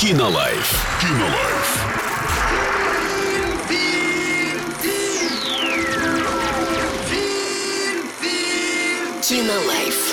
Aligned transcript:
Кинолайф. 0.00 0.98
Кинолайф. 0.98 1.68
Кинолайф. 9.20 10.09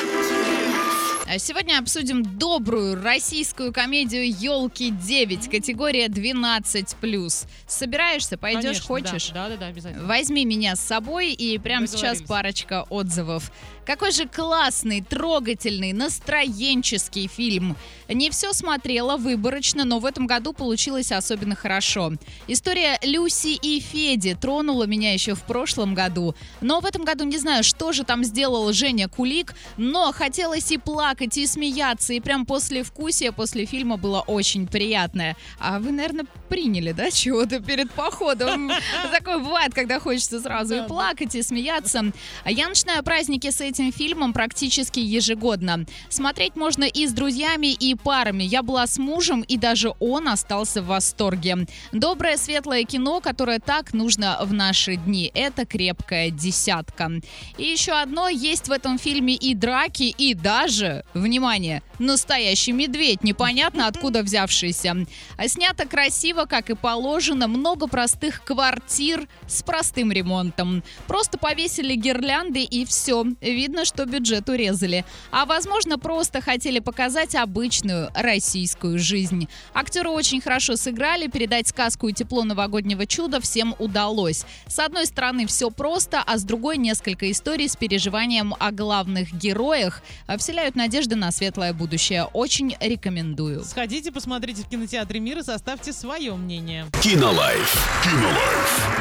А 1.30 1.40
Сегодня 1.40 1.78
обсудим 1.80 2.24
добрую 2.24 3.04
российскую 3.04 3.74
комедию 3.74 4.30
«Елки 4.30 4.92
9», 4.92 5.52
категория 5.52 6.08
12+. 6.08 7.48
Собираешься, 7.68 8.38
пойдешь, 8.38 8.64
Конечно, 8.64 8.88
хочешь? 8.88 9.32
Да, 9.34 9.50
да, 9.50 9.58
да, 9.58 9.68
обязательно. 9.68 10.06
Возьми 10.06 10.46
меня 10.46 10.78
с 10.78 10.80
собой 10.80 11.34
и 11.34 11.58
прямо 11.58 11.86
сейчас 11.88 12.22
парочка 12.22 12.86
отзывов. 12.90 13.52
Какой 13.86 14.12
же 14.12 14.28
классный, 14.28 15.02
трогательный, 15.02 15.94
настроенческий 15.94 17.28
фильм. 17.28 17.78
Не 18.10 18.30
все 18.30 18.52
смотрела 18.52 19.16
выборочно, 19.16 19.86
но 19.86 20.00
в 20.00 20.06
этом 20.06 20.28
году 20.28 20.52
получилось 20.52 21.14
особенно 21.14 21.56
хорошо. 21.56 22.14
История 22.48 23.00
Люси 23.02 23.58
и 23.62 23.80
Феди 23.80 24.34
тронула 24.34 24.84
меня 24.84 25.14
еще 25.14 25.36
в 25.36 25.44
прошлом 25.44 25.94
году. 25.94 26.36
Но 26.60 26.82
в 26.82 26.86
этом 26.86 27.06
году 27.06 27.24
не 27.24 27.38
знаю, 27.38 27.64
что 27.64 27.94
же 27.94 28.04
там 28.04 28.26
сделал 28.26 28.74
Женя 28.74 29.08
Кулик, 29.08 29.56
но 29.78 30.12
хотелось 30.12 30.70
и 30.72 30.78
плакать, 30.78 31.17
и 31.22 31.48
смеяться, 31.48 32.14
и 32.14 32.20
прям 32.20 32.46
после 32.46 32.84
вкусия, 32.84 33.32
после 33.32 33.66
фильма 33.66 33.98
было 33.98 34.22
очень 34.22 34.68
приятное. 34.68 35.36
А 35.60 35.80
вы, 35.80 35.92
наверное, 35.92 36.26
приняли, 36.50 36.92
да, 36.92 37.12
чего-то 37.12 37.60
перед 37.60 37.92
походом? 37.92 38.72
Такое 39.12 39.40
бывает, 39.40 39.74
когда 39.74 40.00
хочется 40.00 40.40
сразу 40.40 40.76
и 40.76 40.88
плакать, 40.88 41.36
и 41.36 41.42
смеяться. 41.42 42.12
А 42.44 42.52
Я 42.52 42.68
начинаю 42.68 43.04
праздники 43.04 43.50
с 43.50 43.62
этим 43.62 43.92
фильмом 43.92 44.34
практически 44.34 45.00
ежегодно. 45.00 45.86
Смотреть 46.10 46.56
можно 46.56 46.84
и 46.84 47.08
с 47.08 47.12
друзьями, 47.12 47.74
и 47.74 47.96
парами. 47.96 48.44
Я 48.44 48.64
была 48.64 48.86
с 48.86 48.98
мужем, 48.98 49.42
и 49.42 49.58
даже 49.58 49.94
он 50.00 50.28
остался 50.28 50.82
в 50.82 50.88
восторге. 50.88 51.68
Доброе, 51.92 52.38
светлое 52.38 52.84
кино, 52.84 53.20
которое 53.22 53.60
так 53.60 53.94
нужно 53.94 54.38
в 54.42 54.54
наши 54.54 54.96
дни. 54.96 55.32
Это 55.34 55.66
крепкая 55.66 56.30
десятка. 56.30 57.12
И 57.58 57.64
еще 57.64 57.94
одно, 57.94 58.30
есть 58.30 58.68
в 58.68 58.72
этом 58.72 58.98
фильме 58.98 59.36
и 59.36 59.54
драки, 59.54 60.04
и 60.18 60.34
даже, 60.34 61.04
внимание, 61.14 61.82
настоящий 62.00 62.72
медведь, 62.72 63.24
непонятно 63.24 63.88
откуда 63.88 64.24
взявшийся. 64.24 65.06
А 65.38 65.48
снято 65.48 65.88
красиво, 65.88 66.46
как 66.46 66.70
и 66.70 66.76
положено, 66.76 67.48
много 67.48 67.88
простых 67.88 68.44
квартир 68.44 69.28
с 69.48 69.64
простым 69.64 70.12
ремонтом. 70.12 70.84
Просто 71.08 71.38
повесили 71.38 71.96
гирлянды 71.96 72.64
и 72.64 72.86
все. 72.86 73.26
Видно, 73.42 73.86
что 73.86 74.06
бюджет 74.06 74.50
урезали. 74.50 75.06
А 75.32 75.46
возможно, 75.46 75.98
просто 75.98 76.42
хотели 76.42 76.80
показать 76.80 77.36
обычную 77.36 78.10
российскую 78.14 79.00
жизнь. 79.00 79.48
Актеры 79.74 80.10
очень 80.10 80.42
хорошо 80.42 80.76
сыграли, 80.76 81.28
передать 81.28 81.68
сказку 81.68 82.08
и 82.08 82.14
тепло 82.14 82.44
новогоднего 82.44 83.06
чуда 83.06 83.40
всем 83.40 83.76
удалось. 83.80 84.46
С 84.68 84.80
одной 84.80 85.06
стороны, 85.06 85.48
все 85.48 85.70
просто, 85.70 86.24
а 86.26 86.38
с 86.38 86.44
другой 86.44 86.78
несколько 86.78 87.30
историй 87.32 87.68
с 87.68 87.76
переживанием 87.76 88.56
о 88.60 88.72
главных 88.72 89.34
героях 89.34 90.02
вселяют 90.38 90.76
надежды 90.98 91.16
на 91.16 91.32
светлое 91.32 91.74
будущее. 91.74 92.24
Очень 92.34 92.76
рекомендую. 92.80 93.64
Сходите, 93.64 94.12
посмотрите 94.12 94.64
в 94.64 94.68
кинотеатре 94.68 95.20
мира, 95.20 95.44
составьте 95.44 95.94
свое 95.94 96.34
мнение. 96.34 96.88
Кинолайф. 97.04 98.02
Кинолайф. 98.04 98.98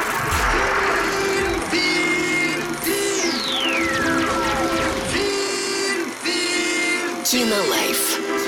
Кинолайф. 7.25 8.46